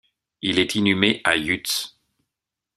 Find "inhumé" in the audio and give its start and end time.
0.73-1.21